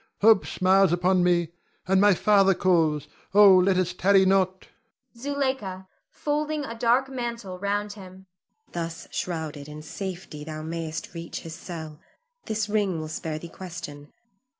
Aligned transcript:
Hope 0.21 0.47
smiles 0.47 0.91
upon 0.91 1.23
me, 1.23 1.49
and 1.87 2.01
my 2.01 2.15
father 2.15 2.55
calls. 2.55 3.07
Oh, 3.35 3.55
let 3.55 3.77
us 3.77 3.93
tarry 3.93 4.25
not. 4.25 4.67
Zuleika 5.15 5.87
[folding 6.09 6.65
a 6.65 6.73
dark 6.73 7.07
mantle 7.07 7.59
round 7.59 7.93
him]. 7.93 8.25
Thus 8.71 9.07
shrouded, 9.11 9.67
in 9.69 9.83
safety 9.83 10.43
thou 10.43 10.63
mayst 10.63 11.13
reach 11.13 11.41
his 11.41 11.53
cell; 11.53 11.99
this 12.47 12.67
ring 12.67 12.99
will 12.99 13.09
spare 13.09 13.37
thee 13.37 13.47
question. 13.49 14.11